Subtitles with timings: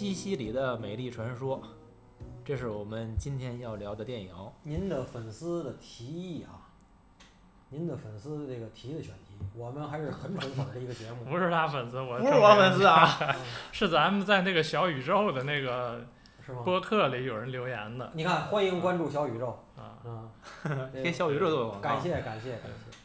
[0.00, 1.60] 西西里的美丽传说，
[2.42, 4.34] 这是我们今天要聊的电影。
[4.62, 6.72] 您的粉丝的提议啊，
[7.68, 11.24] 您的粉丝这个提的选题，我们还是很粉粉儿的一个节目。
[11.30, 13.36] 不是他粉丝，我不是我粉丝啊，嗯
[13.72, 16.06] 是咱们在那个小宇宙的那个
[16.42, 16.62] 是吗？
[16.64, 20.00] 播客里有人留言的你看，欢迎关注小宇宙啊。
[20.02, 20.32] 啊，
[20.94, 21.90] 给小宇宙做广告。
[21.90, 22.98] 感谢感谢感谢。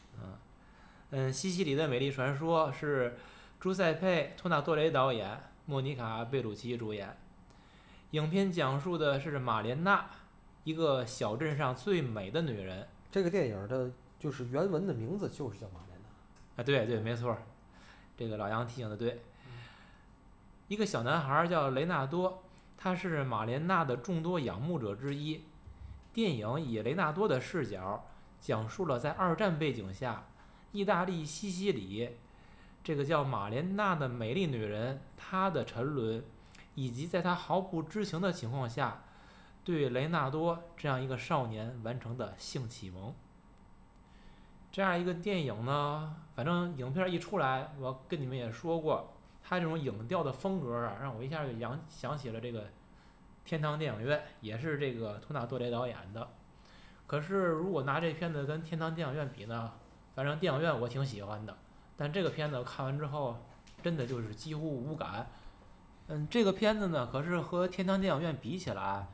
[1.10, 3.18] 嗯，西西里的美丽传说是
[3.60, 5.38] 朱塞佩·托纳多雷导演，
[5.68, 7.18] 莫妮卡·贝鲁奇主演。
[8.12, 10.08] 影片讲述的是马莲娜，
[10.62, 12.86] 一个小镇上最美的女人。
[13.10, 16.62] 这个电影的就是原文的名字就是叫马莲娜。
[16.62, 17.42] 啊，对对，没错儿，
[18.16, 19.20] 这个老杨提醒的对。
[20.68, 22.44] 一个小男孩叫雷纳多，
[22.76, 25.42] 他是马莲娜的众多仰慕者之一。
[26.12, 28.06] 电影以雷纳多的视角，
[28.38, 30.28] 讲述了在二战背景下，
[30.70, 32.16] 意大利西西里
[32.86, 36.22] 这个叫马莲娜的美丽女人她的沉沦，
[36.76, 39.02] 以及在她毫不知情的情况下，
[39.64, 43.12] 对雷纳多这样一个少年完成的性启蒙。
[44.70, 52.68] 这样一个电影呢，反正影片一出来，我跟你们也说过，它这种影调的风格啊，让我一下就想想起了这个
[53.44, 56.28] 天堂电影院，也是这个托纳多雷导演的。
[57.08, 59.72] 可是如果拿这片子跟天堂电影院比呢，
[60.14, 61.58] 反正电影院我挺喜欢的，
[61.96, 63.36] 但这个片子看完之后，
[63.82, 65.26] 真的就是几乎无感。
[66.08, 69.06] 嗯，这个片子呢，可是和天堂电影院比起来，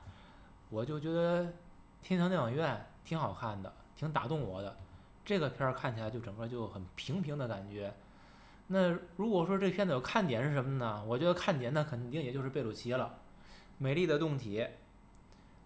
[0.68, 1.52] 我就觉得
[2.02, 4.76] 天堂电影院挺好看的，挺打动我的。
[5.24, 7.94] 这个片儿看起来就整个就很平平的感觉。
[8.66, 11.04] 那如果说这片子有看点是什么呢？
[11.06, 13.18] 我觉得看点那肯定也就是贝鲁奇了，
[13.78, 14.66] 美丽的动体。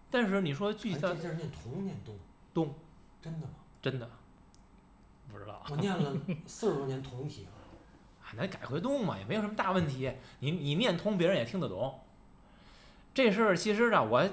[0.09, 2.15] 但是你说具体的哎这字儿念同念动
[2.53, 2.75] 动，
[3.21, 3.53] 真的吗？
[3.81, 4.09] 真的
[5.31, 7.51] 不知道，我念了四十多年同体了。
[8.23, 10.11] 啊，那改回动嘛，也没有什么大问题。
[10.39, 11.99] 你你念通，别人也听得懂。
[13.13, 14.27] 这事儿其实呢，我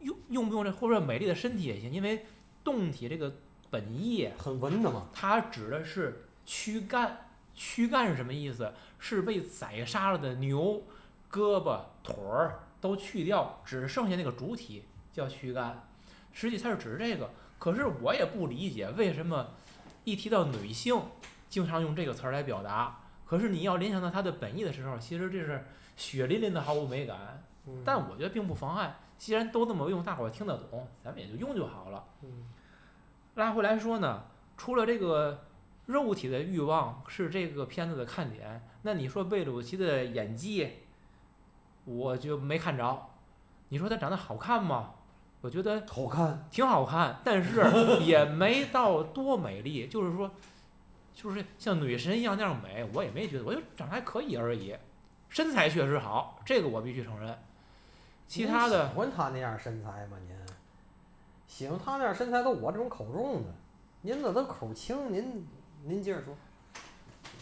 [0.00, 2.26] 用用不用这或者美丽的身体也行，因为
[2.64, 3.36] 动体这个
[3.70, 5.08] 本意很文的嘛。
[5.12, 8.72] 它指的是躯干，躯干是什么意思？
[8.98, 10.82] 是被宰杀了的牛，
[11.30, 15.88] 胳膊、腿儿都去掉，只剩下那个主体叫躯干。
[16.32, 17.30] 实际它是指这个。
[17.58, 19.50] 可是我也不理解为什么
[20.04, 21.00] 一提到女性，
[21.48, 23.00] 经常用这个词儿来表达。
[23.26, 25.66] 可是你要联想到它的本意的时候，其实这是
[25.96, 27.42] 血淋淋的毫无美感。
[27.66, 32.04] 嗯但我觉得并不妨碍，既然都这么用，大伙儿听得懂，咱们也就用就好了。
[32.22, 32.48] 嗯
[33.34, 34.24] 拉回来说呢，
[34.56, 35.44] 除了这个
[35.86, 40.78] 肉体的欲望是这个片子的看点，那你说贝鲁奇的演技，
[41.84, 43.06] 我就没看着。
[43.68, 44.94] 你说他长得好看吗？
[45.40, 46.46] 我觉得好看。
[46.50, 47.62] 挺好看，但是
[48.04, 50.30] 也没到多美丽，就是说，
[51.14, 54.74] 就是像女神一样那样美，我也没觉得，我就长得还可以而已。
[55.28, 57.38] 身材确实好，这个我必须承认。
[58.26, 60.16] 其他的喜欢他那样身材吗？
[60.26, 60.36] 您
[61.46, 63.48] 喜欢他那样身材都我这种口重的，
[64.02, 65.46] 您这都口轻，您
[65.84, 66.34] 您接着说。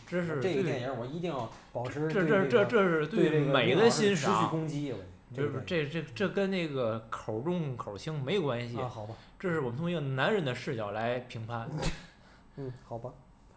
[0.06, 4.98] 这是这个电影我一定要保持这这这这是对美的林老师持续欣赏，攻击我
[5.34, 11.68] 这不这这这跟那个口重口轻没关系，啊，好吧，这是我们从一个男人的视角来评判。
[12.56, 13.12] 嗯，好吧，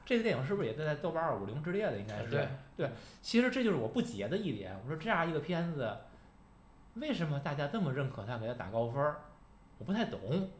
[0.05, 1.97] 这个电影是不是也在豆瓣二五零之列的？
[1.97, 2.89] 应该是对对。
[3.21, 4.77] 其实这就是我不解的一点。
[4.83, 5.97] 我说这样一个片子，
[6.95, 9.21] 为什么大家这么认可它，给它打高分儿？
[9.77, 10.51] 我不太懂，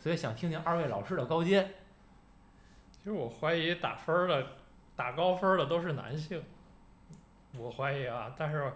[0.00, 1.72] 所以想听听二位老师的高见。
[2.90, 4.44] 其实我怀疑打分儿的、
[4.96, 6.42] 打高分儿的都是男性，
[7.56, 8.34] 我怀疑啊。
[8.36, 8.72] 但是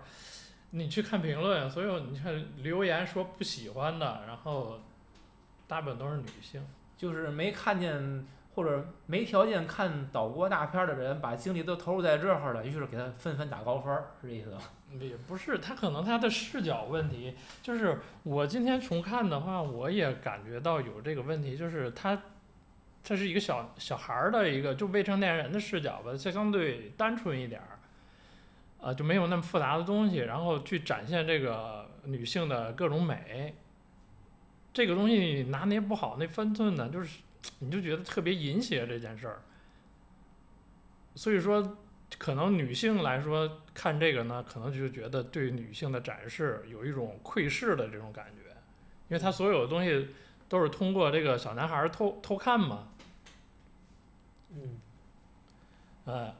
[0.70, 4.78] 你去看评论，所有你看留言说不喜欢的，然后
[5.66, 6.62] 大部分都是女性。
[6.96, 14.58] 就是没看见或者没条件看岛国大片儿的人，把精力都投入在这儿了，于是给他纷纷打高分儿，是这意思吧？
[14.98, 22.20] 也不是，他可能他的视角问题，就是我今天重看的话，我也感觉到有这个问题，就是他，
[23.04, 27.77] 他是一个小小孩儿的一个就未成年人的视角吧，就相对单纯一点儿，
[28.80, 33.54] 呃，就没有那么复杂的东西，然后去展现这个女性的各种美，
[34.72, 37.20] 这个东西你拿捏不好那分寸呢，就是
[37.58, 39.42] 你就觉得特别淫邪这件事儿，
[41.14, 41.76] 所以说。
[42.16, 48.48] 可能女性来说看这个呢，可能就觉得对女性的展示有一种窥视的这种感觉，
[49.08, 50.08] 因为他所有的东西
[50.48, 52.88] 都是通过这个小男孩儿偷偷看嘛，
[54.54, 54.80] 嗯，
[56.06, 56.34] 呃，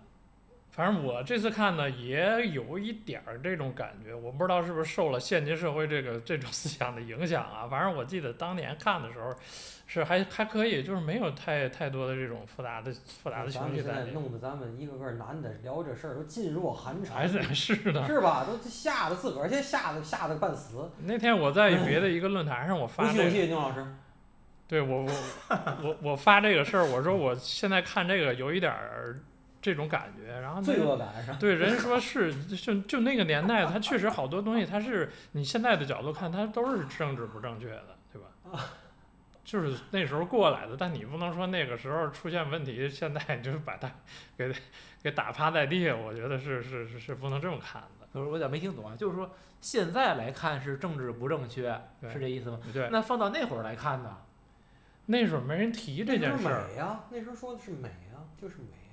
[0.78, 7.66] 反正我这次看呢，也有一点儿这种感觉，我不知道是不是受了现今社会这个这种思想的影响啊。
[7.68, 9.34] 反正我记得当年看的时候，
[9.88, 14.14] 是还还可以，就是没有太太多的这种复杂的复杂的情绪在里面。
[14.14, 18.06] 弄得咱们一个个男的聊这事儿都噤若寒蝉，还是是的。
[18.06, 18.46] 是吧？
[18.46, 20.88] 都吓得自个儿先吓得吓得半死。
[21.02, 23.84] 那天我在别的一个论坛上，我发不信不这个，信，牛老师，
[24.68, 25.12] 对我我
[25.82, 29.18] 我我发这个事儿，我说我现在看这个有一点儿
[29.60, 31.36] 这种感觉，然后那罪恶感是吧？
[31.40, 38.60] 对，人说是就就那个年代，它确实好多东西，它是你现在的角度看，它都是政治不正确的，对吧？
[39.44, 43.90] 就是那时候过来的，但你不能说那个时候出现问题，现在就是把它
[44.36, 44.52] 给
[45.02, 48.06] 给打趴在地，我觉得是是是是不能这么看的。
[48.12, 49.30] 就是我有点没听懂啊，就是说
[49.60, 51.78] 现在来看是政治不正确，
[52.12, 52.60] 是这意思吗？
[52.72, 54.18] 对，那放到那会儿来看呢？
[55.06, 58.87] 那时候没人提这件事儿，美呀，那时候说的是美呀，就是美呀。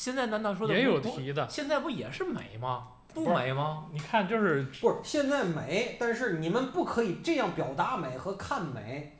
[0.00, 1.46] 现在难道说的也有提的。
[1.46, 2.88] 现在不也是美吗？
[3.12, 3.86] 不美吗？
[3.92, 9.18] 你看，就是不是现在美，但是你们不可以这样表达美和看美。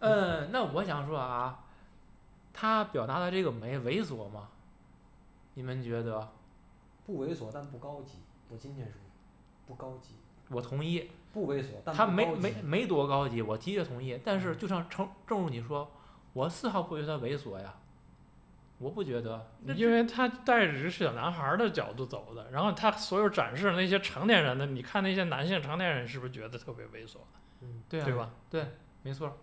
[0.00, 1.62] 嗯，那我想说啊，
[2.52, 4.48] 他表达的这个美猥琐吗？
[5.54, 6.28] 你们觉得？
[7.06, 8.14] 不猥琐但不高级，
[8.48, 8.94] 我今天说，
[9.68, 10.16] 不高级，
[10.48, 14.20] 我同意，不猥琐但他没不高级没没多高级，我的确同意。
[14.24, 15.88] 但是就像正正如你说，
[16.32, 17.72] 我丝毫不觉得他猥琐呀，
[18.80, 19.46] 我不觉得。
[19.76, 27.18] 因为他带着是小男孩的角度走的，然后他所有展示的那些成年人的，你看那些男性成年人是不是觉得特别猥琐，
[27.60, 28.30] 嗯，对啊，对吧？
[28.50, 28.66] 对，
[29.02, 29.38] 没错。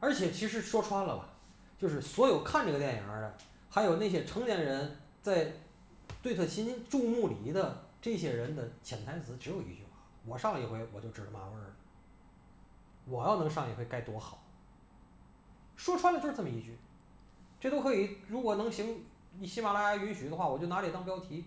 [0.00, 1.28] 而且其实说穿了吧，
[1.78, 3.38] 就是所有看这个电影的，
[3.70, 5.52] 还有那些成年人在
[6.20, 11.74] 对他心注目礼的这些人的潜台词只有一句话：我上一回我就知道嘛味儿了，
[13.04, 14.42] 我要能上一回该多好。
[15.76, 16.76] 说穿了就是这么一句，
[17.62, 18.16] 这都可以。
[18.26, 19.04] 如果能行，
[19.38, 21.44] 你喜马拉雅允许的话，我就拿这当标题。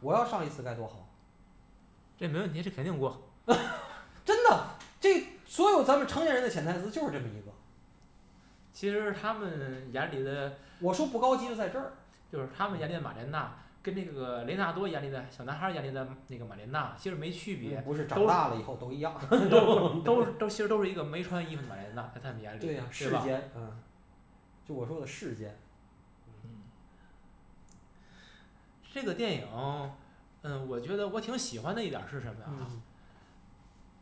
[0.00, 1.08] 我要上一次该多好！
[2.16, 3.20] 这没问题，这肯定过。
[4.24, 4.66] 真的，
[5.00, 7.50] 这所有咱们成年人的潜台词就是这么一个。
[8.72, 11.94] 其实他们眼里的，我说不高级就在这儿。
[12.30, 13.52] 就是他们眼里的马莲娜，
[13.82, 19.12] 跟那个雷纳多眼里的小男孩眼里的那个马莲娜，其实没区别，不是都长大了以后都一样。
[19.50, 22.84] 都都是都其实都是一个没穿衣服的马莲娜，在他们眼里，对呀？
[22.90, 23.82] 世间，嗯，
[24.66, 25.56] 就我说的世间，
[28.92, 29.46] 这个电影，
[30.42, 32.46] 嗯，我觉得我挺喜欢的一点是什么呀？
[32.48, 32.82] 嗯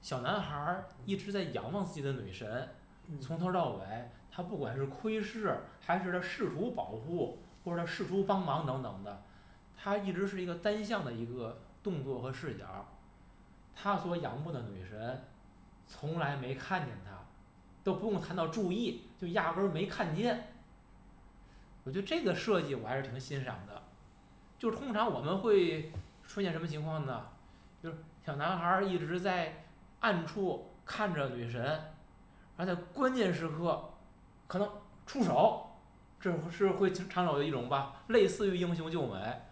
[0.01, 2.69] 小男孩一直在仰望自己的女神，
[3.09, 9.23] 嗯从头到尾，他不管是窥视，还是他试图保护，或者他试图帮忙等等的，
[9.75, 12.87] 他一直是一个单向的一个动作和视角。
[13.75, 15.25] 他所仰慕的女神，
[15.87, 17.13] 从来没看见他，
[17.83, 20.54] 都不用谈到注意，就压根儿没看见。
[21.85, 23.83] 我觉得这个设计我还是挺欣赏的。
[24.59, 25.93] 就是通常我们会
[26.23, 27.27] 出现什么情况呢？
[27.83, 29.65] 就是小男孩一直在
[30.01, 31.79] 暗处看着女神，
[32.57, 33.91] 而在关键时刻
[34.47, 34.67] 可能
[35.05, 35.67] 出手，
[36.19, 39.43] 这是会常有的一种吧，类似于英雄救美。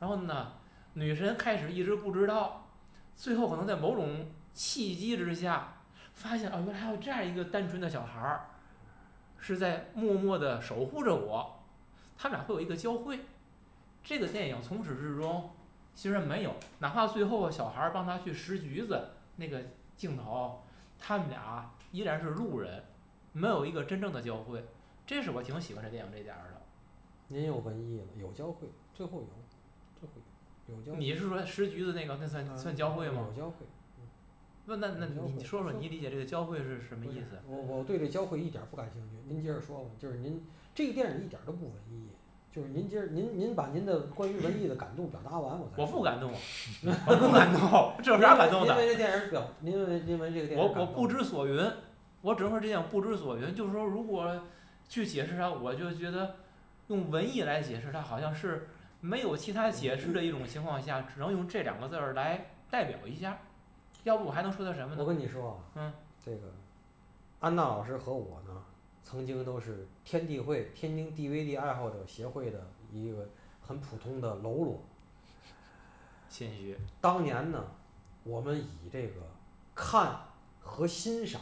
[0.00, 0.52] 然后呢，
[0.94, 2.66] 女神开始一直不知道，
[3.14, 5.74] 最后可能在某种契机之下，
[6.14, 8.48] 发现哦，原来还有这样一个单纯的小孩儿，
[9.38, 11.59] 是在默默的守护着我。
[12.20, 13.20] 他们俩会有一个交汇。
[14.04, 15.50] 这个电影从始至终
[15.94, 19.62] 其实没有，哪怕最后小孩儿帮他去拾橘子那个
[19.96, 20.60] 镜头，
[20.98, 22.84] 他们俩依然是路人，
[23.32, 24.62] 没有一个真正的交汇。
[25.06, 26.60] 这是我挺喜欢这电影这点儿的。
[27.28, 29.28] 您有文艺了，有交汇，最后有，
[29.98, 30.14] 最后
[30.68, 30.98] 有，有交汇。
[30.98, 33.24] 你是说拾橘子那个那算嗯算交汇吗？
[33.30, 33.64] 有交汇。
[34.66, 37.40] 那那那你你说说说你理解这个交汇是什么意思？
[37.46, 39.90] 我我对这交汇一点儿不感兴趣，您接着说吧。
[39.98, 42.08] 就是您这个电影一点都不文艺，
[42.52, 46.30] 就是您今儿您您把您的关于文艺的感动表达完，我才我不感动，
[47.06, 48.74] 我不感动，这有啥感动的？
[48.74, 51.70] 因为这电影表，因为因为这个电影我我不知所云，
[52.22, 53.54] 我只能说这样不知所云。
[53.54, 54.40] 就是说，如果
[54.88, 56.36] 去解释它，我就觉得
[56.88, 58.68] 用文艺来解释它，好像是
[59.00, 63.38] 没有其他解释的一种情况下，只能用这两个字儿来代表一下。
[64.04, 65.04] 要不我还能说它什么我呢？
[65.04, 65.92] 跟你说啊，嗯，
[66.24, 66.52] 这个
[67.40, 68.62] 安娜老师和我呢，
[69.10, 73.28] 曾经都是天地会天津 DVD 爱好者协会的一个
[73.60, 74.80] 很普通的喽啰。
[76.28, 77.60] 谦虚，当年呢，
[78.22, 79.14] 我们以这个
[79.74, 80.16] 看
[80.60, 81.40] 和欣赏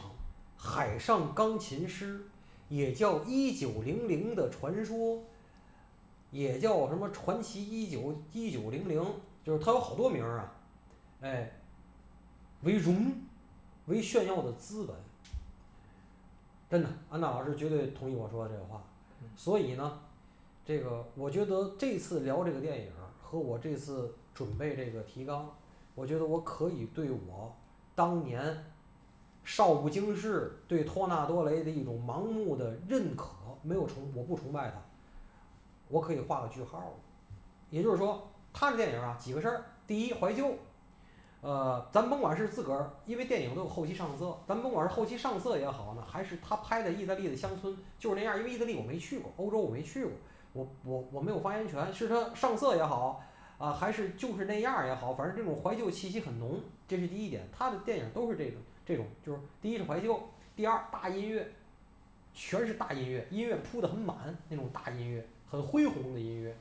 [0.57, 2.27] 海上钢琴师，
[2.69, 5.21] 也叫一九零零的传说，
[6.31, 8.99] 也叫什么传奇一九一九零零，
[9.43, 10.55] 就是它有好多名儿啊，
[11.21, 11.51] 哎，
[12.63, 13.13] 为荣，
[13.85, 14.95] 为炫耀的资本。
[16.69, 18.83] 真的，安娜老师绝对同意我说的这个话。
[19.35, 19.99] 所以呢，
[20.63, 25.49] 这个我觉得这次聊这个电影和我这次准备这个提纲，
[25.95, 27.55] 我觉得我可以对我
[27.95, 28.65] 当年
[29.43, 33.33] 少不经事对托纳多雷的一种盲目的认可，
[33.63, 34.77] 没有崇我不崇拜他，
[35.87, 36.93] 我可以画个句号了。
[37.71, 40.53] 也就是说，他这电影啊几个事儿，第一怀旧。
[41.41, 50.11] 呃，咱甭管是自个儿，因为电影都有后期上色，咱甭管是后期上色也好呢，还是他拍的意大利的乡村就是那样，因为意大利我没去过，欧洲我没去过，
[50.51, 53.23] 我我我没有发言权，是他上色也好，
[53.57, 57.47] 啊、还是就是那样也好，反正这种怀旧气息很浓，这是第一点。
[57.51, 60.19] 他的电影都是这种这种，就是第一是怀旧，
[60.57, 61.49] 第二大音乐，
[62.33, 66.53] 全是大音乐，音乐铺的很满，那种大音乐，很恢宏的音乐，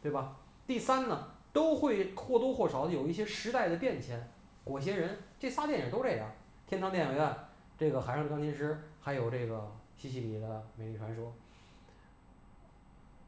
[0.00, 0.36] 对吧？
[0.66, 4.28] 第三呢，都会或多或少的有一些时代的变迁。
[4.62, 6.28] 裹挟人这仨电影都这样，
[6.68, 7.26] 《天堂电影院》
[7.78, 11.32] 这个《海上钢琴师》，还有这个西西里的美丽传说。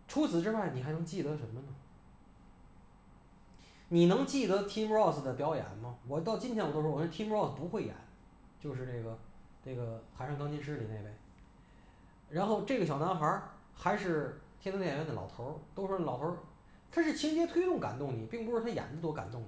[0.07, 1.69] 除此之外，你还能记得什么呢？
[3.89, 5.97] 你能记得 Tim Ross 的表演吗？
[6.07, 7.95] 我到今天我都说，我说 Tim Ross 不会演，
[8.61, 9.19] 就是这个
[9.65, 11.15] 这个《海上钢琴师》里那位。
[12.29, 13.43] 然后这个小男孩
[13.75, 16.37] 还是天堂电影院的老头儿，都说老头儿，
[16.91, 19.45] 它是情节推动感动你，并不是他演的多感动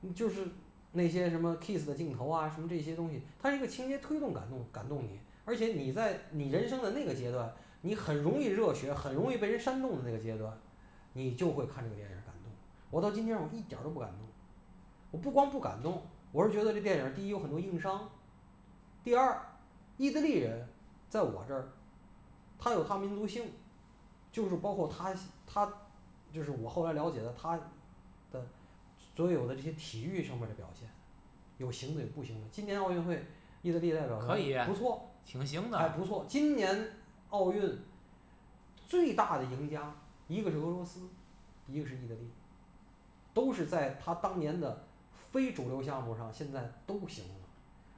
[0.00, 0.46] 你，就是
[0.92, 10.52] 那些什么 kiss 的镜头啊，什么这些东西，它是一个情节推动感动感动你，而且你在你人生的那个阶段，你很容易热血，很容易被人煽动的那个阶段，
[11.14, 12.52] 你就会看这个电影感动。
[12.90, 14.26] 我到今天我一点都不感动，
[15.10, 18.08] 我不光不感动，我是觉得这电影第一有很多硬伤，
[19.02, 19.40] 第二，
[19.96, 20.68] 意大利人
[21.08, 21.68] 在我这儿，
[22.58, 23.50] 他有他民族性，
[24.30, 25.14] 就是包括他
[25.46, 25.72] 他，
[26.32, 27.58] 就是我后来了解的他
[28.30, 28.46] 的
[29.14, 30.88] 所有的这些体育上面的表现，
[31.56, 32.46] 有行的有不行的。
[32.50, 33.24] 今年奥运会，
[33.62, 35.78] 意大利代表可以不错，挺行的。
[35.78, 36.24] 还不错。
[36.28, 36.90] 今年
[37.30, 37.78] 奥运
[38.86, 39.94] 最大的赢家，
[40.26, 41.08] 一个是俄罗斯，
[41.66, 42.30] 一个是意大利，
[43.34, 47.47] 都是在他当年的非主流项目上，现在都行了。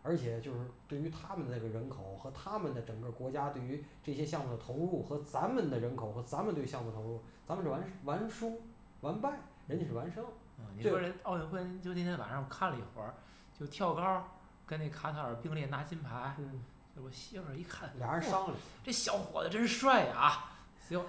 [0.03, 8.61] 而且就是对于他们的这个人口和他们的整个国家对于这些项目的投入和咱们的人口和咱们对项目投入，咱们是完完输
[9.03, 10.25] 完败，人家是完胜。
[10.59, 13.15] 嗯，你对说人奥运会，就那天晚上看了一会儿，
[13.59, 14.25] 就跳高
[14.67, 16.63] 跟那卡塔尔并列拿金牌，嗯，
[17.03, 20.45] 我媳妇儿一看，俩人商量，这小伙子真帅呀！
[20.81, 21.03] 行，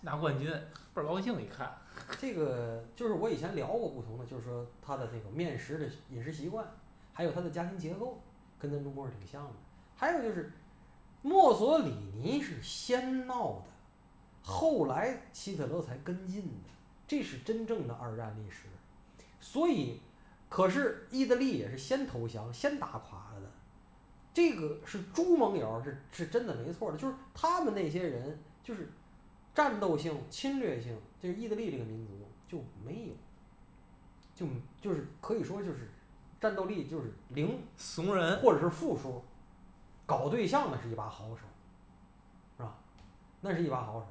[0.00, 0.50] 拿冠军，
[0.94, 1.40] 倍儿高兴。
[1.40, 1.76] 一看，
[2.18, 6.66] 这个就是我以前聊过不同的，就是说他的这个面食的饮食习惯，
[7.12, 8.22] 还有他的家庭结构，
[8.58, 9.52] 跟咱中国是挺像的。
[9.94, 10.52] 还有就是，
[11.22, 13.66] 墨索里尼是先闹的，
[14.42, 16.70] 后来希特勒才跟进的，
[17.06, 18.66] 这是真正的二战历史。
[19.40, 20.00] 所以，
[20.48, 23.50] 可是意大利也是先投降、先打垮了的，
[24.34, 26.98] 这个是猪盟友，是是真的没错的。
[26.98, 28.90] 就是他们那些人，就是
[29.54, 32.12] 战斗性、侵略性，就是意大利这个民族
[32.48, 33.14] 就没有，
[34.34, 34.46] 就
[34.80, 35.88] 就是可以说就是
[36.40, 39.22] 战斗力就是零怂人，或者是负数，
[40.04, 41.42] 搞对象那是一把好手，
[42.56, 42.74] 是吧？
[43.40, 44.06] 那是一把好手，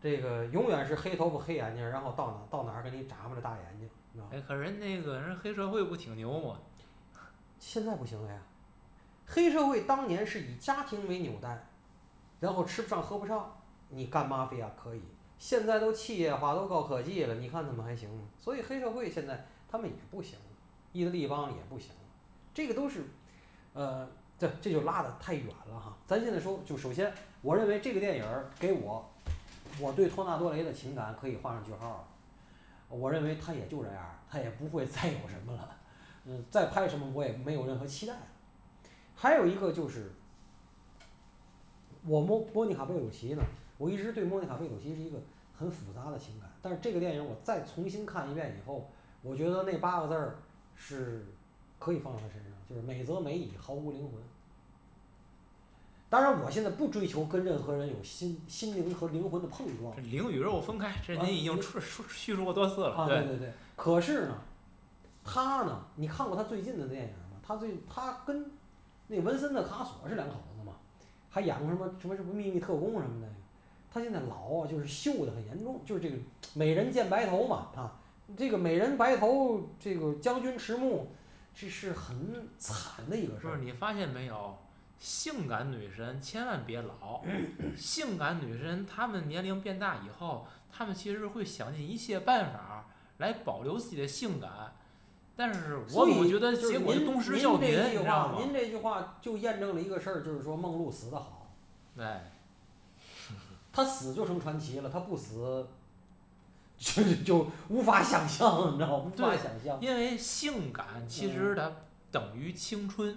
[0.00, 4.36] 这个永远是黑头发黑眼睛，然后到哪到哪儿给你眨巴着大眼睛，你知道吧？
[4.36, 6.58] 哎，可人那个人黑社会不挺牛吗？
[7.58, 8.40] 现在不行了呀。
[9.26, 11.66] 黑社会当年是以家庭为纽带，
[12.40, 15.02] 然后吃不上喝不上，你干嘛非要可以？
[15.38, 18.24] 现在都企业化，都高科技了，你看他们还行吗？
[18.38, 20.44] 所以黑社会现在他们也不行了，
[20.92, 21.90] 意大利帮也不行，
[22.52, 23.04] 这个都是，
[23.72, 24.06] 呃，
[24.38, 25.96] 这这就拉得太远了哈。
[26.06, 28.24] 咱现在说，就首先，我认为这个电影
[28.58, 29.10] 给我，
[29.80, 32.06] 我对托纳多雷的情感可以画上句号。
[32.88, 35.76] 我认为他也就这样，他也不会再有什么了。
[36.24, 38.20] 嗯，再拍什么我也没有任何期待了。
[39.14, 40.12] 还有一个就是，
[42.06, 43.42] 我莫莫妮卡贝鲁奇呢，
[43.78, 45.18] 我一直对莫妮卡贝鲁奇是一个
[45.56, 48.90] 很复杂的情感，但是这个电影我再重新看一遍以后，
[49.22, 50.36] 我觉得那八个字儿
[50.76, 51.26] 是
[51.78, 54.12] 可以放到他身上，就是美则美矣，毫无灵魂。
[56.08, 62.94] 当然，我现在不追求跟任何人有心心灵和灵魂的碰撞这灵与肉分开，这啊您已经你述述叙述过多次了。
[62.94, 63.50] 啊，对对对。
[63.76, 64.36] 可是呢，
[65.24, 67.40] 他呢，你看过他最近的电影吗？
[67.42, 68.50] 他最他跟
[69.06, 70.74] 那文森特卡索是两口子嘛，
[71.30, 73.28] 还演过什么什么什么秘密特工什么的。
[73.90, 76.16] 他现在老啊，就是锈的很严重，就是这个
[76.52, 77.98] 美人见白头嘛啊，
[78.36, 81.08] 这个美人白头，这个将军迟暮，
[81.54, 83.50] 这是很惨的一个事儿。
[83.52, 84.58] 不是你发现没有？
[84.98, 87.24] 性感女神千万别老，
[87.76, 92.86] 性感女神她们年龄变大以后，她们其实会想尽一切办法
[93.18, 94.76] 来保留自己的性感，
[95.34, 98.38] 但是我总觉得结果您东施效颦，这句话，你知道吗？
[98.38, 101.50] 您这句话就验证了一个事儿，就是说梦露死的好。
[101.96, 102.06] 对，
[103.72, 105.66] 她死就成传奇了，她不死
[106.82, 109.04] 就就无法想象，你知道吗？
[109.06, 109.80] 无法对想象。
[109.80, 111.70] 因为性感其嗯实它
[112.10, 113.16] 等于青春，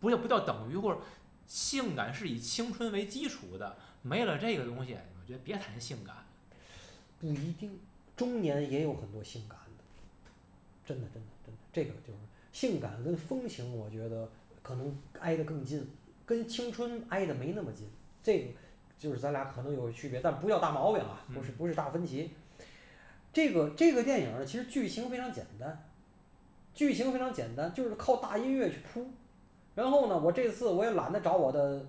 [0.00, 1.00] 不叫不叫等于，或者
[1.46, 6.16] 性感是以青春为基础的，没了这个东西，我觉得别谈性感。
[7.20, 7.78] 不一定，
[8.16, 9.84] 中年也有很多性感的，
[10.84, 12.18] 真的真的真的，这个就是
[12.52, 14.28] 性感跟风情，我觉得
[14.62, 15.88] 可能挨得更近，
[16.26, 17.88] 跟青春挨得没那么近，
[18.20, 18.48] 这个
[18.98, 22.32] 就是咱俩可能有区别，但不叫大毛病啊，不是不是大分歧。
[23.38, 25.84] 这个这个电影呢，其实剧情非常简单，
[26.74, 29.12] 剧情非常简单，就是靠大音乐去铺。
[29.76, 31.86] 然后呢，我这次我也懒得找我的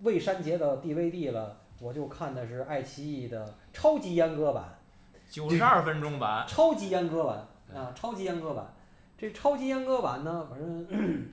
[0.00, 4.76] 未删节的 DVD 了，我就看的是爱奇艺的超级阉割版。
[5.30, 8.66] 九十二分钟版， 超级阉割版啊，超级阉割版。
[9.16, 11.28] 这超级阉割版呢，反正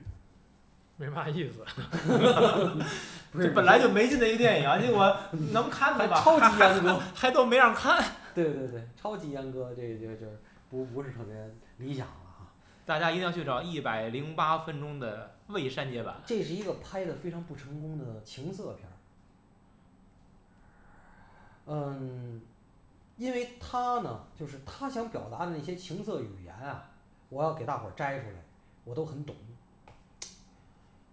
[0.96, 1.64] 没嘛意思。
[3.32, 5.16] 不是这本来就没劲的一个电影，结果
[5.52, 7.00] 能看的吧，超级还阉割。
[7.16, 8.00] 还都没让看。
[8.44, 10.38] 对对对，超级阉割，这这就是
[10.68, 11.34] 不不是特别
[11.78, 12.46] 理想了哈。
[12.84, 16.16] 大家一定要去找一百零八分钟的未删节版。
[16.26, 18.92] 这是一个拍的非常不成功的情色片儿。
[21.64, 22.42] 嗯，
[23.16, 26.90] 因为他呢，就是他想表达的那些情色语言啊，
[27.30, 28.36] 我要给大伙儿摘出来，
[28.84, 29.34] 我都很懂。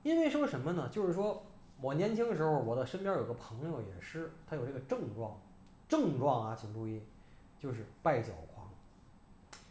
[0.03, 0.89] 因为说什么呢？
[0.89, 1.41] 就是说
[1.79, 5.39] 我年轻的时候，我的身边有个朋友也是，他有这个症状，
[5.87, 7.01] 症状啊，请注意，
[7.63, 8.67] 就是拜脚狂。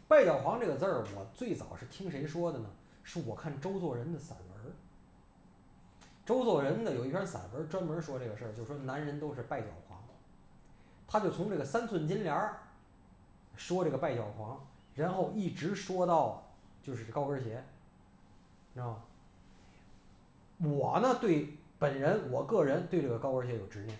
[0.07, 2.65] 拜脚狂这个字儿，我最早是听谁说的呢？
[3.03, 4.73] 是我看周作人的散文。
[6.25, 10.01] 周作人呢有一篇散文专门说这个事儿，就说男人都是拜脚狂，
[11.07, 12.63] 他就从这个三寸金莲儿
[13.55, 17.63] 说这个拜脚狂，然后一直说到就是高跟鞋，
[18.73, 19.03] 你知道吗？
[20.71, 23.95] 我呢对本人我个人对这个高跟鞋有执念，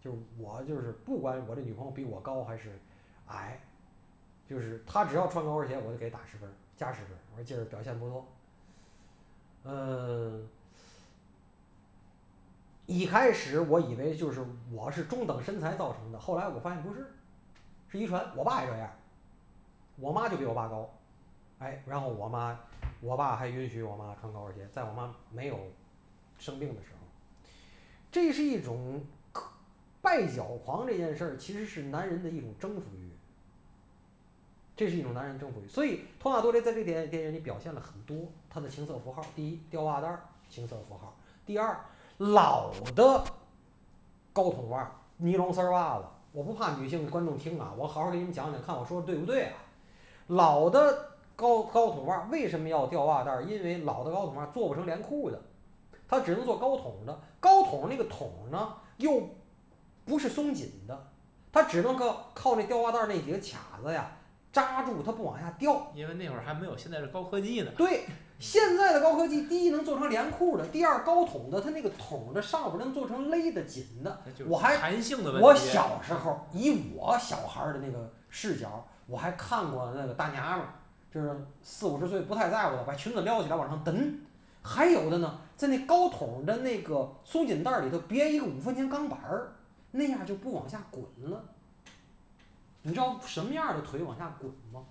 [0.00, 2.78] 就是我就是不管我这女朋友比我高还是
[3.30, 3.60] 矮，
[4.48, 8.26] 就是他只要穿高跟鞋我就给打十分儿加十分，我说今儿表现不错，
[9.64, 10.48] 嗯。
[12.86, 17.14] 一开始我以为就是我是中等身材造成的，后来我发现不是，
[17.88, 18.32] 是遗传。
[18.34, 18.90] 我爸也这样，
[19.94, 20.92] 我妈就比我爸高，
[21.60, 22.58] 哎，然后我妈，
[23.00, 25.56] 我爸还允许我妈穿高跟鞋，在我妈没有
[26.36, 27.06] 生病的时候，
[28.10, 29.04] 这是一种
[30.02, 33.09] 败脚狂这件事儿，其实是男人的一种征服欲，
[34.80, 35.68] 这是一种男人征服欲。
[35.68, 38.16] 所以托纳多雷在这电电影里表现了很多
[38.48, 41.14] 他的情色符号：第一，吊袜带儿，情色符号；
[41.44, 41.78] 第二。
[42.16, 43.22] 老的
[44.32, 49.52] 高筒袜、尼龙丝袜子，我不怕女性观众听啊，我好好给你们讲讲，看我说的对不对啊？
[50.28, 53.44] 老的高高筒袜为什么要吊袜带儿？
[53.44, 55.38] 因为老的高筒袜做不成连裤的，
[56.08, 57.20] 它只能做高筒的。
[57.38, 59.28] 高筒那个筒呢，又
[60.06, 61.10] 不是松紧的，
[61.52, 64.10] 它只能靠靠那吊袜带那几个卡子呀
[64.52, 65.90] 扎住，它不往下掉。
[65.94, 67.70] 因为那会儿还没有现在的高科技呢。
[67.76, 68.04] 对，
[68.38, 74.22] 现在的高科技，第一能做成连裤的，第二高筒的，它那个筒的上边能做成勒得紧的。
[74.46, 75.46] 我还弹性的问题。
[75.46, 80.68] 我小时候以我小孩儿的那个视角，我还看过那个大娘们儿，
[81.12, 84.18] 就是四五十岁不太在乎的，把裙子撩起来往上蹬。
[84.62, 89.52] 还有的呢，在那高筒的那个松紧带儿里头别一个五分钱钢板儿，
[89.92, 91.42] 那样就不往下滚了。
[92.82, 94.84] 你知道什么样的腿往下滚吗？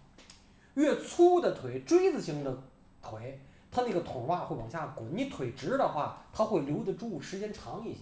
[0.76, 2.58] 越粗的腿，锥子型的
[3.02, 3.40] 腿，
[3.72, 5.06] 它那个筒袜会往下滚。
[5.16, 8.02] 你腿直的话，它会留得住，时间长一些。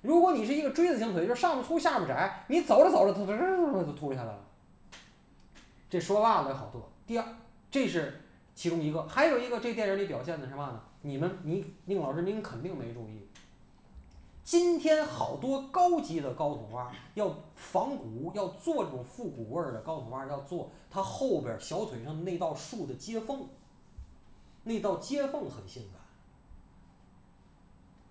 [0.00, 3.26] 如果你是一个锥子型腿，就是上面粗下面窄，你走着走着，它
[3.84, 4.40] 就秃下来了。
[5.90, 6.90] 这说袜子有好多。
[7.06, 7.24] 第二，
[7.70, 8.20] 这是
[8.54, 10.80] 其中一个，还有一个，这电影里表现的是嘛呢？
[11.02, 13.28] 你们，你宁老师，您肯定没注意。
[14.44, 23.48] 今天好多高级的高筒袜要仿古，要做这种复古味儿的高筒袜，要做它后边小腿上那道竖的接缝，
[24.64, 26.00] 那道接缝很性感。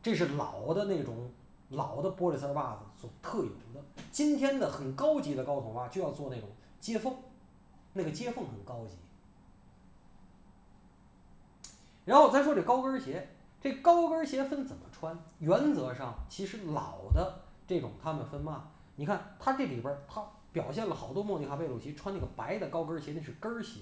[0.02, 1.32] 这是老的那种
[1.70, 3.86] 老的玻璃丝袜子所特有的。
[4.12, 7.16] 今天的很高级的高筒袜就要做那种接缝，
[7.94, 8.98] 那个接缝很高级。
[12.06, 13.33] 然后咱说这高跟鞋，
[13.64, 15.18] 这高跟鞋分怎么穿？
[15.40, 18.68] 原则上，其实老的这种他们分嘛？
[18.98, 20.22] 你看它这里边儿，它
[20.52, 23.80] 表现了好多莫妮卡贝鲁奇穿那个白的高跟鞋，那是跟鞋，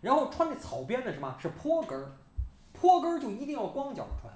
[0.00, 1.36] 然后穿那草编的什么？
[1.40, 2.04] 是坡跟，
[2.72, 4.34] 坡跟就一定要光脚穿。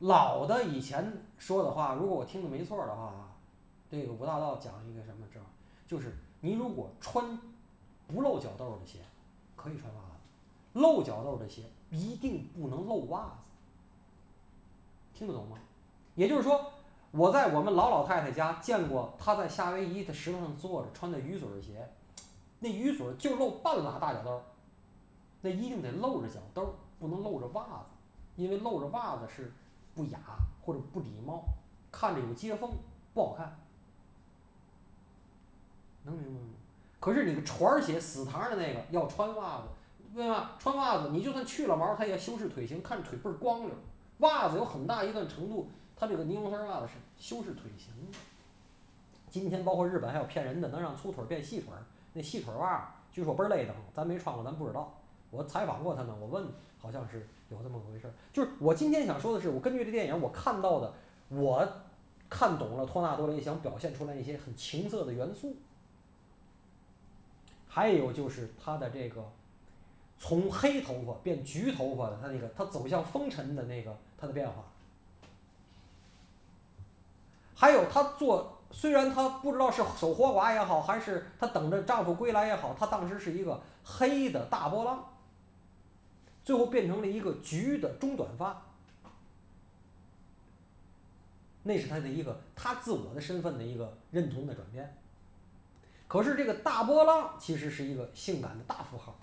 [0.00, 3.30] 老的以前说的话，如果我听的没错的话，
[3.88, 5.44] 这个吴大道讲一个什么知道？
[5.86, 7.38] 就是你如果穿
[8.08, 8.98] 不露脚豆的鞋，
[9.54, 13.48] 可以穿袜子；露脚豆的鞋一定不能露袜子。
[15.14, 15.56] 听得懂吗？
[16.14, 16.72] 也就是说，
[17.10, 21.88] 我在我们老老太太家见过，她在夏威夷的石头上坐着，穿的鱼嘴鞋，
[22.58, 24.42] 那鱼嘴就露半拉大脚兜，
[25.40, 27.86] 那一定得露着脚兜，不能露着袜子，
[28.36, 29.52] 因为露着袜子是
[29.94, 30.18] 不雅
[30.64, 31.44] 或者不礼貌，
[31.90, 32.70] 看着有接缝
[33.14, 33.58] 不好看，
[36.04, 36.48] 能明白吗？
[36.98, 39.64] 可是你个船鞋死堂的那个要穿袜子，
[40.16, 40.56] 对吧？
[40.58, 43.70] 穿袜子你就算去了毛，它也修饰腿型，看腿倍儿光溜。
[44.20, 48.18] 袜子有很大一段程度，它这个尼龙丝袜子是修饰腿型的。
[49.28, 54.90] 今天包括日本还有骗人的，能让粗腿变细腿儿，那细腿袜据说倍儿勒的，咱没穿过，咱不知道。
[55.30, 56.46] 我采访过他呢，我问，
[56.78, 58.14] 好像是有这么回事儿。
[58.32, 60.94] 就是我今天想说的是，我根据这电影我看到的，
[61.28, 61.68] 我
[62.30, 65.54] 看懂了托纳多雷想表现出来一些很情色的元素。
[67.68, 69.22] 还有就是他的这个
[70.18, 74.64] 从黑头发变橘头发的他那个他走向风尘的那个他的变化，
[77.54, 85.12] 还有他做虽然他不知道是守活寡也好，还是他等着丈夫归来也好，他当时是一个黑的大波浪，
[86.44, 88.62] 最后变成了一个橘的中短发，
[91.62, 94.96] 那是他的一个他自我的身份的一个认同的转变。
[96.08, 99.16] 可是这个大波浪其实是一个性感的大符号，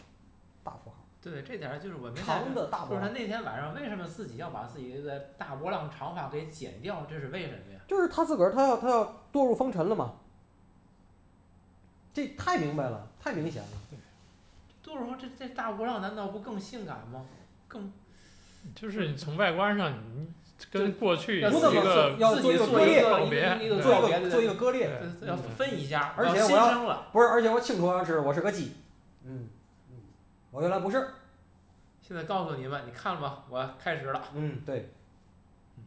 [0.63, 7.05] 大富豪，对，这点儿就是我没太长的大波浪，就是他那天晚上为什么自己要把自己的大波浪长发给剪掉？
[7.09, 7.79] 这是为什么呀？
[7.87, 10.13] 就是他自个儿他要他要堕入风尘了嘛，
[12.13, 13.69] 这太明白了，太明显了。
[14.81, 17.25] 多少说这这大波浪难道不更性感吗？
[17.67, 17.91] 更
[18.75, 20.27] 就是你从外观上，你
[20.71, 27.03] 跟过去一个要做自己做一个割裂个告别一个做一个做一个割裂，要分一下，而且我要。
[27.11, 28.73] 不是，而且我清楚的知道我是个鸡，
[29.25, 29.49] 嗯嗯，
[30.53, 31.09] 我原来不是，
[31.99, 33.43] 现在告诉你们，你看了吗？
[33.49, 34.23] 我开始了。
[34.35, 34.93] 嗯对，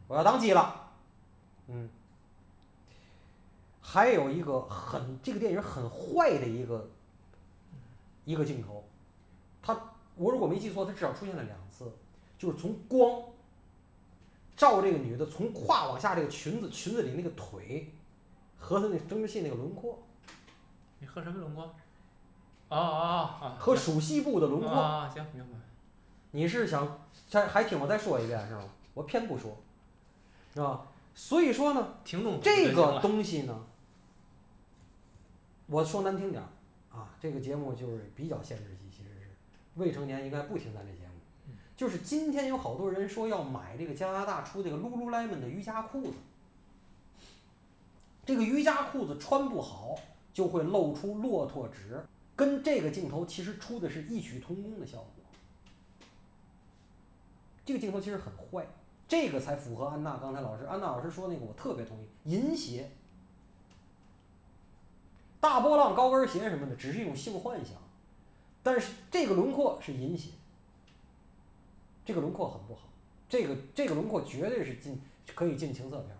[0.09, 0.91] 我要当鸡了，
[1.67, 1.89] 嗯。
[3.81, 6.89] 还有一个很这个电影很坏的一个
[8.25, 8.83] 一个镜头，
[9.61, 9.73] 它
[10.15, 11.89] 我如果没记错，它至少出现了两次，
[12.37, 13.23] 就是从光
[14.57, 17.89] 照这个女的从胯往下这个裙子裙子里那个腿
[18.57, 19.97] 和她那生殖器那个轮廓
[20.99, 21.73] 你和什么轮廓？
[22.69, 25.57] 哦哦哦和属西部的轮廓，啊，行，明白。
[26.31, 26.99] 你是想
[27.31, 28.63] 还还听我再说一遍是吗？
[28.93, 29.55] 我偏不说，
[30.53, 30.85] 是吧？
[31.15, 33.65] 所以说呢，这个东西呢，
[35.67, 36.47] 我说难听点儿
[36.97, 39.29] 啊，这个节目就是比较限制级，其实是
[39.75, 41.53] 未成年应该不听咱这节目。
[41.75, 46.17] 就是今天有好多人说要买这个加拿大出这个 Lululemon 的瑜伽裤子，
[48.25, 49.95] 这个瑜伽裤子穿不好
[50.33, 52.03] 就会露出骆驼趾，
[52.37, 55.11] 跟这个镜头其实出的是异曲同工的效果。
[57.65, 58.65] 这个镜头其实很坏，
[59.09, 62.07] 这个才符合安娜刚才老师安娜老师说那个，我特别同意。
[62.31, 62.89] 银鞋、
[65.41, 67.75] 大波浪高跟鞋什么的，只是一种性幻想，
[68.63, 70.29] 但是这个轮廓是银鞋，
[72.05, 72.83] 这个轮廓很不好，
[73.27, 75.01] 这个这个轮廓绝对是进
[75.35, 76.15] 可以进情色片。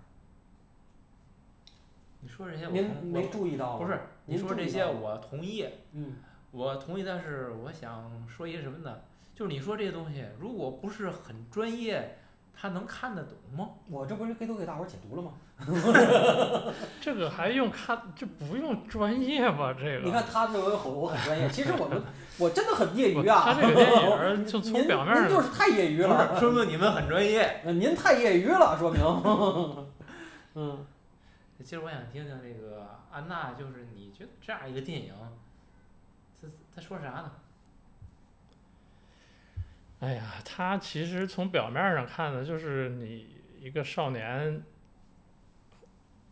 [2.19, 3.85] 你说这些我您没注意到吗？
[3.85, 6.15] 不是你您说这些我同意，嗯，
[6.51, 8.97] 我同意，但是我想说一个什么呢？
[9.33, 12.17] 就是你说这些东西，如果不是很专业，
[12.53, 13.69] 他能看得懂吗？
[13.89, 15.31] 我这不是给都给大伙儿解读了吗？
[17.01, 19.73] 这个还用看，这不用专业吧？
[19.73, 22.01] 这个你看他认为我我很专业，其实我们
[22.37, 23.41] 我真的很业余啊。
[23.53, 27.61] 他这个电影儿就 从您表面上，您就是太业余，了，说明你们很专业。
[27.63, 29.87] 呃您太业余了，说明。
[30.55, 30.85] 嗯，
[31.63, 35.13] 其实我想听听这个安娜，就是你觉得这样一个电影，
[36.41, 37.31] 他他说啥呢？
[39.99, 44.63] 哎呀，他其实从表面上看的就是你一个少年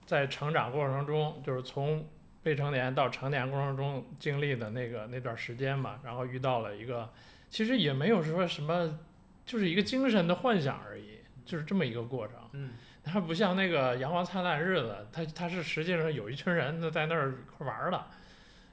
[0.05, 2.07] 在成长过程中，就是从
[2.43, 7.11] 未成年到成年过程中经历的那个那段时间嘛，然后遇到了一个，
[7.49, 8.99] 其实也没有说什么，
[9.43, 12.35] 就是一个精神的幻想而已，就是这么一个过程。
[12.51, 12.73] 嗯，
[13.05, 18.07] 它不像那个《阳光灿烂日子》，它它是实际上有一群人在在那儿玩儿的，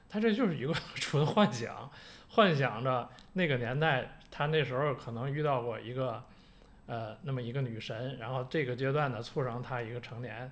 [0.09, 1.89] 它这就是一个 纯幻想，
[2.29, 6.21] 幻想着那个年代，他那时候可能遇到过一个，
[6.87, 10.51] 呃，那么一个女神，然后这个阶段呢促成他一个成年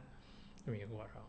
[0.63, 1.21] 这么一个过程。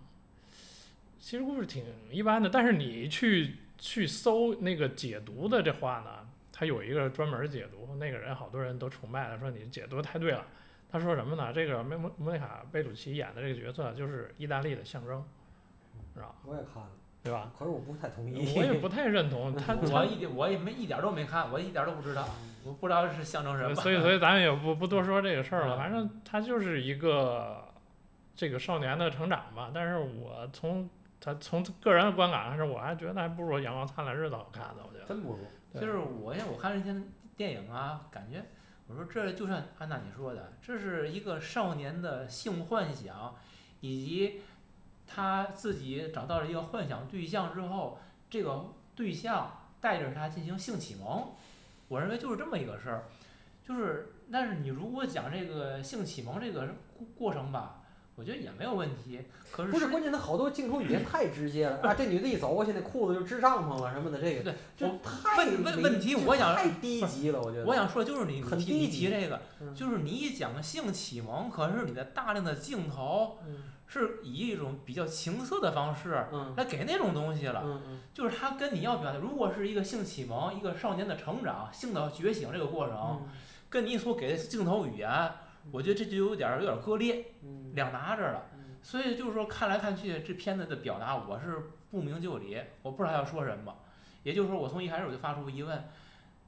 [1.19, 10.45] 其实故事挺一般的，但是你去去搜那个解读的这话呢，他有一个专门解读，那个人好多人都崇拜他，说你解读太对了。
[10.93, 11.51] 他说什么呢？
[11.55, 15.25] 这个莫莫莫妮卡贝鲁奇演的这个角色就是意大利的象征，
[16.15, 16.35] 是吧？
[16.45, 16.89] 我也看了，
[17.23, 17.51] 对吧？
[17.59, 18.55] 可是我不太同意。
[18.57, 22.29] 我也不太认同 他，我一点我也没一点儿都没看，我一点儿都不知道，
[22.63, 23.75] 我不知道是象征什么。
[23.75, 25.77] 所以所以 咱们也不不多说这个事儿了。
[25.77, 27.65] 嗯反正他就是一个
[28.35, 29.71] 这个少年的成长吧。
[29.73, 30.89] 但是我从
[31.21, 34.83] 他从个人的观感上是，我还觉得还不如《阳光灿烂日子》好看呢。
[34.87, 35.39] 我觉得，真不如。
[35.81, 37.01] 就是我现在我看这些
[37.35, 38.45] 电影啊，感觉
[38.89, 43.35] 我说这就像安娜你说的，这是一个少年的性幻想，
[43.81, 44.43] 以及
[45.07, 51.33] 他自己找到了一个幻想对象之后，这个对象带着他进行性启蒙，
[51.89, 53.05] 我认为就是这么一个事儿。
[53.67, 56.67] 就是，但是你如果讲这个性启蒙这个
[56.97, 57.82] 过过程吧，
[58.15, 59.21] 我觉得也没有问题。
[59.51, 61.95] 可是不是，关键他好多镜头语言太直接了 啊！
[61.95, 67.65] 这女的一走过去，那裤子就支帐篷了什么的，这个对这我太问问问题我想太低级了，我觉得。
[67.67, 77.81] 我想说的就是你很你提你低级提这个，嗯就是你一讲性启蒙，可是你的大量的镜头嗯是以一种比较情色的方式嗯来给那种东西了。
[78.15, 83.29] 就是他跟你要表达，如果是一个性启蒙，一个少年的成长、性的觉醒这个过程，嗯
[83.69, 85.11] 跟你所给的镜头语言，
[85.71, 88.47] 我觉得这就有点儿有点儿割裂，嗯两拿着了。
[88.55, 91.57] 嗯所以就是说，看来看去，这片子的表达我是
[91.89, 93.73] 不明就里，我不知道要说什么。
[94.25, 95.85] 也就是说，我从一开始我就发出疑问：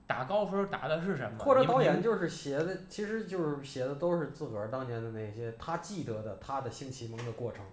[0.04, 1.38] 打高分儿打的是什么？
[1.38, 7.64] 或者导演就是写的，其实就是写的都是自个儿当年的那些他记得的他的性启蒙的过程。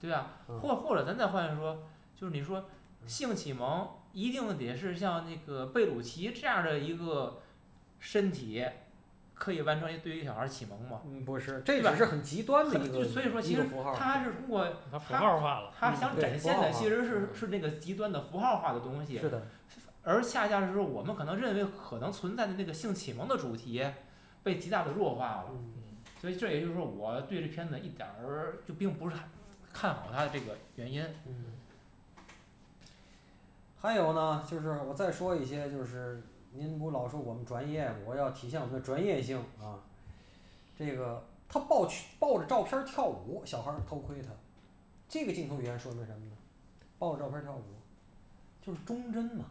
[0.00, 1.84] 对啊，嗯或或者咱再换说，
[2.16, 2.64] 就是你说
[3.06, 7.42] 性启蒙一定得是像那个贝鲁奇这样的一个
[8.00, 8.64] 身体，
[9.38, 11.00] 可以完成对于小孩儿启蒙吗？
[11.06, 13.64] 嗯，不是，这对吧只是很极端的一个所以说其实。
[13.96, 15.72] 他还是通过他符号化了。
[15.78, 19.42] 他想展现的其实是嗯是那个极端的符号化的东西，是的，
[20.02, 23.86] 而恰恰是说我们可能认为可能存在的那个性启蒙的主题
[24.42, 25.44] 被极大的弱化了。
[25.50, 29.24] 嗯，所以这也就是说我对这片子一点儿就并不是很
[29.72, 31.04] 看好它的这个原因。
[31.26, 31.44] 嗯，
[33.80, 39.78] 还有呢，就是我再说一些，就是您不老说我们专业，我要体现我们的专业性啊。
[40.76, 44.28] 这个他抱去抱着照片跳舞，小孩儿偷窥他，
[45.08, 46.32] 这个镜头语言说明什么呢？
[46.98, 47.62] 抱着照片跳舞，
[48.60, 49.44] 就是忠贞嘛，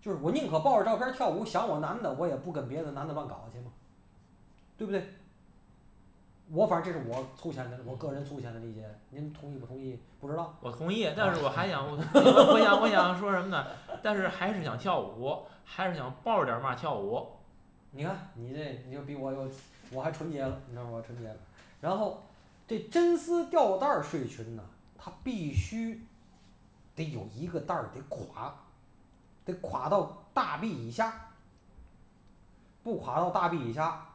[0.00, 3.70] 就是我宁可抱着照片跳舞，想我男的，我也不跟别的男的乱搞去嘛，
[4.76, 5.06] 对不对？
[6.50, 9.98] 我反正这是我粗浅的，我个人粗浅的理解，您同意不同意？
[10.20, 10.54] 不知道。
[10.60, 11.96] 我同意，但是我还想，我
[12.62, 13.66] 想我想说什么呢？
[14.02, 17.26] 但是还是想跳舞，还是想抱着点嘛跳舞。
[17.90, 19.50] 你看你这，你就比我有，
[19.90, 20.90] 我还纯洁了，你知道吗？
[20.90, 21.36] 我纯洁了。
[21.80, 22.22] 然后
[22.66, 24.62] 这真丝吊带儿睡裙呢，
[24.98, 26.00] 它必须
[26.94, 28.54] 得有一个带儿得垮，
[29.44, 31.30] 得垮到大臂以下，
[32.82, 34.06] 不垮到大臂以下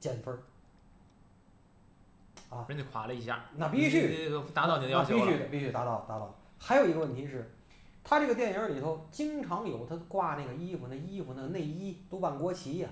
[0.00, 0.38] 减分儿。
[2.68, 5.26] 人家垮了一下，那必须达到你的要求了。
[5.26, 6.32] 必须的，必须达到达到。
[6.56, 7.50] 还有一个问题是，
[8.04, 12.88] 他这个电影里头经常有他挂那个衣服，那衣服那内衣都万国旗呀、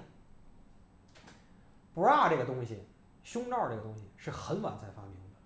[1.94, 2.78] bra 这个东西，
[3.22, 5.36] 胸罩这个东西是很晚才发明的，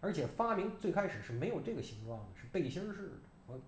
[0.00, 3.12] 而且发明最开始是没有这个形状的，是背心式的。
[3.46, 3.58] 我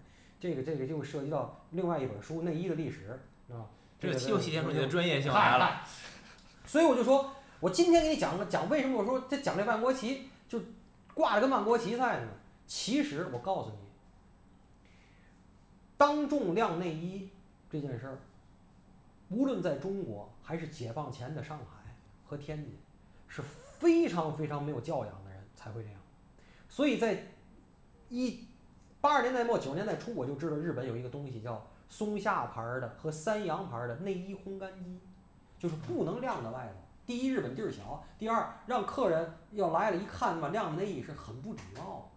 [0.40, 3.00] 这个这个就涉及到另外一本书《内衣的历史》，
[3.46, 3.66] 是吧？
[4.00, 5.64] 这个个又体现出你的专业性嗨来了。
[5.66, 5.88] 嗨
[6.66, 10.60] 所以我就说，我今天给你讲个讲为什么我说这讲这万国旗就
[11.14, 12.28] 挂着跟万国旗在呢？
[12.66, 13.76] 其实我告诉你，
[16.04, 17.30] 当众晾内衣
[17.70, 18.18] 这件事儿，
[19.30, 22.78] 无论在中国还是解放前的上海和天津，
[23.26, 25.98] 是非常非常没有教养的人才会这样。
[26.68, 27.28] 所以在
[28.10, 28.46] 一
[29.00, 35.00] 八十年代末九十年代初，我就知道日本有一个东西叫松下牌的和三洋牌的内衣烘干机。
[35.58, 36.78] 就是不能晾在外头。
[37.06, 42.10] 第一，日本地儿小；第二，让客人要来了，一看嘛，晾内衣是很不礼貌。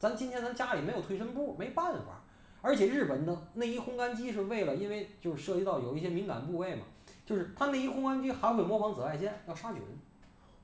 [0.00, 2.22] 咱今天咱家里没有退身布，没办法。
[2.62, 6.82] 而且日本的内衣烘干机是为了，因为就是涉及到有一些敏感部位嘛，
[7.24, 9.80] 就是它内衣烘干机还会模仿紫外线，要杀菌。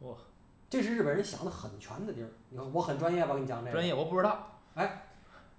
[0.01, 0.15] 哇，
[0.69, 2.29] 这是日本人想的很全的地儿。
[2.51, 3.35] 你看我很专业吧？
[3.35, 3.73] 跟你讲这个。
[3.73, 4.53] 专业我不知道。
[4.75, 5.03] 哎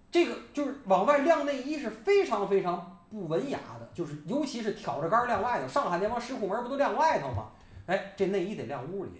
[0.10, 5.67] 这个就是往外晾内衣是非常非常不文雅的，就是尤其是挑着杆儿晾外头。
[5.67, 7.50] 上海那帮石库门不都晾外头吗？
[7.88, 9.12] 哎，这内衣得晾屋里，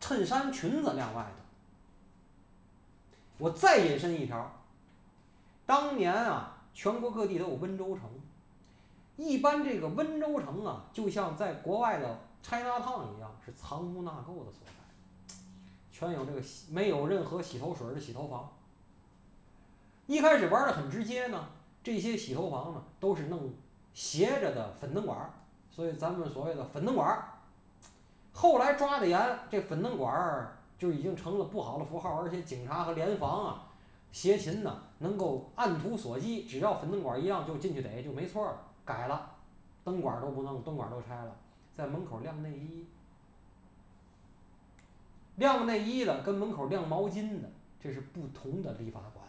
[0.00, 1.44] 衬衫裙子晾外头。
[3.38, 4.63] 我再引申一条，
[5.66, 8.02] 当年啊，全国各地都有温州城，
[9.16, 15.34] 一般这个温州城啊，就像在国外的 China Town 一样，是藏污纳垢的所在，
[15.90, 18.50] 全有这个洗没有任何洗头水的洗头房。
[20.06, 21.48] 一开始玩的很直接呢，
[21.82, 23.50] 这些洗头房呢都是弄
[23.94, 25.32] 斜着的粉灯管，
[25.70, 27.26] 所以咱们所谓的粉灯管。
[28.32, 33.66] 后来抓的严，这粉灯管就已经成了不好的符号，而且警察和联防啊、
[34.12, 38.58] 协勤呢能够按图索骥，只要粉灯管一样就进去逮就没错了。
[38.84, 39.36] 改了，
[39.84, 41.36] 灯管都不弄，灯管都拆了，
[41.72, 42.86] 在门口晾内衣。
[45.36, 49.24] 晾内衣的跟门口晾毛巾的，这是不同的理发馆。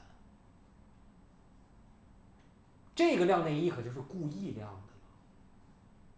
[2.96, 4.94] 这个晾内衣可就是故意晾的。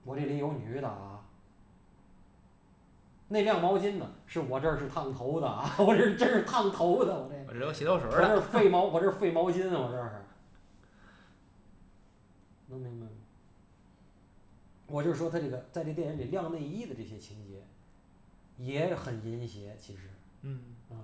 [0.03, 1.23] 我这里有女的啊。
[3.29, 4.09] 那晾毛巾呢？
[4.25, 7.45] 是我这儿是烫头的啊， 我这真是烫头的，我这。
[7.47, 10.25] 我这有洗头水我儿的，这儿废毛，我这儿废毛巾，我这儿。
[12.67, 13.11] 能明白吗？
[14.87, 17.63] 我就是说，他这个在这电影里晾内衣的这些情节，
[18.57, 20.09] 也很淫邪，其实。
[20.43, 20.97] 嗯，嗯，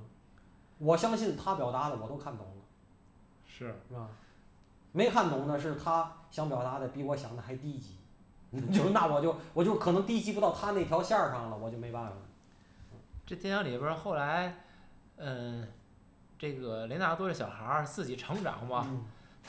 [0.78, 2.62] 我相信他表达的我都看懂了，
[3.46, 4.10] 是，是吧？
[4.94, 7.96] 没看懂的是他想表达的比我想的还低级，
[8.72, 12.14] 就那我就我就可能低级不到他那条线儿上了，我就没办法。
[13.26, 14.56] 这电影里边儿后来，
[15.18, 15.68] 嗯，
[16.38, 19.06] 这个雷纳多这小孩儿自己成长嘛，嗯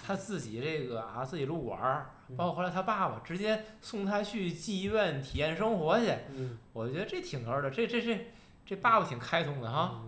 [0.07, 8.27] 他自己这个啊自己撸管儿，嗯包括后来他爸爸直接送他去妓院体验生活去，嗯，我觉得这挺哏儿的，这这这
[8.67, 10.01] 这爸爸挺开通的哈。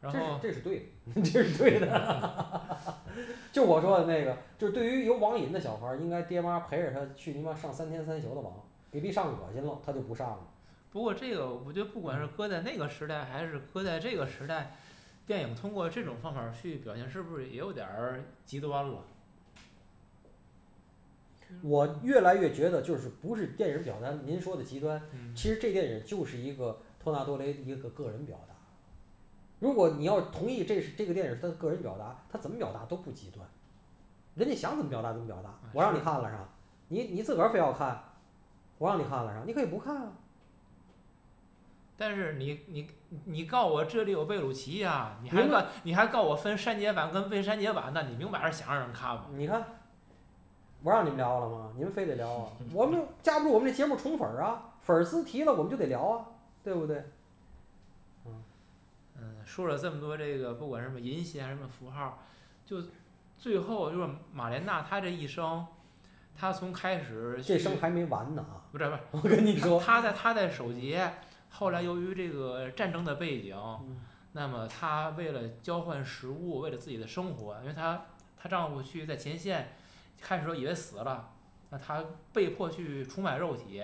[0.00, 1.86] 然后这是对的，这是对的。
[3.66, 10.38] 就我说的那个，就是对于有网瘾的小孩儿，应该爹妈陪着他去你妈上三天三宿的网，给逼上恶心了，他就不上了。
[10.92, 14.76] 不过这个我觉得不管是搁在那个时代还是搁在这个时代，
[15.26, 19.00] 电影通过这种方法去表现，是不是也有点儿极端了？
[21.62, 28.54] 我越来越觉得，就是不是电影表达您说的极端，嗯其实这电影就是一个托纳多雷一个个人表达。
[29.58, 33.46] 如果你要同意这是这个电影是他的个人表达，他怎么表达都不极端，
[34.36, 35.50] 人家想怎么表达怎么表达。
[35.72, 36.48] 我让你看了是吧？
[36.88, 38.00] 你你自个儿非要看，
[38.78, 39.44] 我让你看了是吧？
[39.44, 40.12] 你可以不看啊。
[41.96, 42.90] 但是你你
[43.24, 49.24] 你告我这里有贝鲁奇呀、你还告你还告我分删节版跟未删节版，那你明摆着想让人看嘛？
[49.32, 49.64] 你看，
[50.82, 51.72] 我让你们聊了吗？
[51.74, 52.52] 你们非得聊啊？
[52.74, 56.26] 我们 架不住我们这节目宠粉儿啊，粉丝提了我们就得聊啊，
[56.62, 57.02] 对不对？
[58.26, 58.44] 嗯，
[59.18, 62.18] 嗯说了这么多这个，不管什么银邪还是什么符号，
[62.66, 62.82] 就
[63.38, 65.66] 最后就是马莲娜她这一生，
[66.34, 68.64] 她从开始去这生还没完呢啊！
[68.72, 71.12] 不是不是，我跟你说，她在她在守节，
[71.50, 74.00] 后来由于这个战争的背景，嗯
[74.32, 79.72] 那么她为了交换食物，为了自己的生活，因为她她丈夫去在前线，
[80.20, 81.30] 开始时候以为死了，
[81.70, 83.82] 那她被迫去出卖肉体，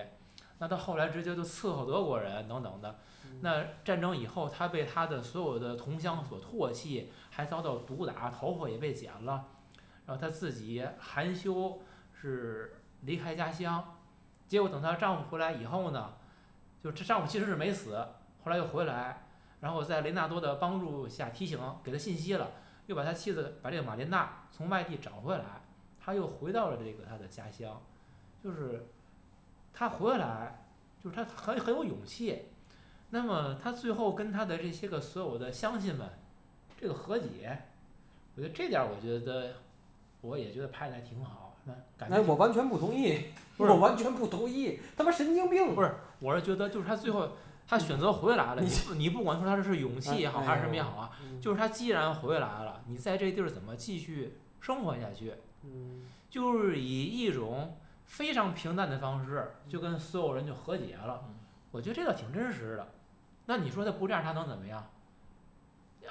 [0.59, 2.99] 那到后来直接就伺候德国人等等的。
[3.41, 9.45] 那战争以后，她被她的所有的同乡所唾弃，还遭到毒打，头发也被剪了，
[10.05, 11.81] 然后她自己含羞
[12.13, 13.97] 是离开家乡，
[14.47, 16.13] 结果等她丈夫回来以后呢，
[16.81, 17.97] 就这丈夫其实是没死，
[18.43, 19.27] 后来又回来，
[19.59, 22.51] 然后在雷纳多的帮助下提醒给他信息了，
[22.87, 25.61] 又把他妻子把这个玛莲娜从外地找回来，
[25.99, 27.81] 他又回到了这个他的家乡，
[28.43, 28.87] 就是
[29.73, 30.65] 他回来，
[31.03, 32.49] 就是他很很有勇气。
[33.13, 36.09] 那么他最后跟他的这些个所有的乡亲们
[36.81, 37.61] 这个和解，
[38.35, 39.51] 我觉得这点儿我觉得
[40.21, 43.25] 我也觉得拍的还挺好，那感觉哎，我完全不同意，
[43.57, 45.75] 我完全不同意，他妈神经病！
[45.75, 47.33] 不是，我是觉得就是他最后
[47.67, 55.35] 他选择回来了，你你不管说他是勇气也好哎还是什么也好啊，嗯就是他既然回来了，你在这地儿怎么继续生活下去？
[55.65, 61.35] 嗯就是以一种非常平淡的方式，就跟所有人就和解了嗯。
[61.69, 62.87] 我觉得这个挺真实的。
[63.45, 64.85] 那你说他不这样，他能怎么样？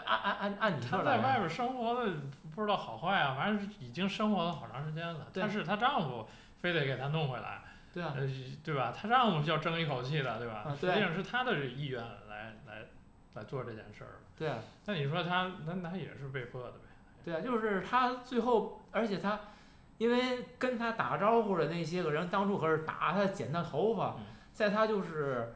[0.04, 2.10] 按按按按你说她在外来，边生活的
[2.54, 5.26] 不知道好坏啊，反正是已经生活了好长时间了。
[5.32, 6.26] 对但是她丈夫
[6.60, 8.26] 非得给她弄回来，对啊，呃，
[8.64, 8.92] 对吧？
[8.96, 10.64] 她丈夫要争一口气的，对吧？
[10.66, 12.86] 啊对实际上是她的意愿来来
[13.34, 14.20] 来做这件事儿。
[14.36, 16.78] 对啊，那你说她，那那也是被迫的呗？
[17.24, 19.38] 对啊，就是她最后，而且她，
[19.98, 25.54] 因为跟她打招呼的那些个人，当初可是打她、剪她头发嗯，在她就是，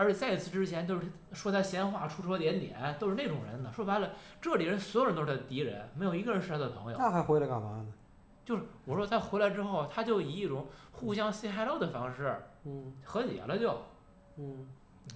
[0.00, 1.02] 而且在此之前都是
[1.34, 3.70] 说他闲话、出说点点，都是那种人呢。
[3.70, 6.96] 说白了，这里人所有人都是他的敌人，没有一个人是他的朋友。
[6.98, 7.86] 那还回来干嘛呢？
[8.46, 12.34] 就是我说他回来之后，他就以一种互相 say hello 的方式
[12.64, 13.78] 嗯和解了就，
[14.38, 14.66] 嗯，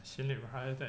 [0.02, 0.86] 心里边还得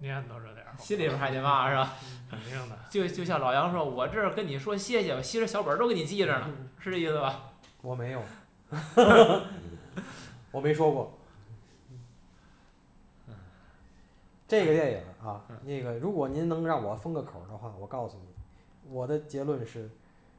[0.00, 1.94] 念叨着点儿，心里边还得骂是吧？
[2.28, 2.76] 肯定的。
[2.90, 6.46] 就就像老杨说，我这儿跟你说谢谢，我其实小本儿都给你记着呢，
[6.78, 7.52] 是这意思吧？
[7.80, 8.22] 我没有，
[10.52, 11.16] 我没说过。
[14.50, 19.88] 这个电影啊，那个如果您能让我封个口的话，我告诉你，我的结论是，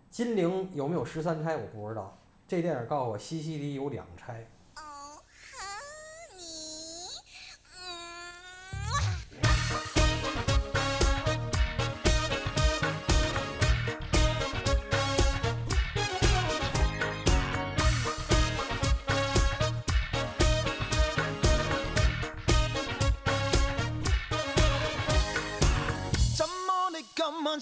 [0.10, 2.18] 金陵有没有十三钗我不知道。
[2.46, 4.46] 这电影告诉我西西里有两钗。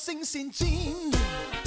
[0.10, 1.59] 聲線剪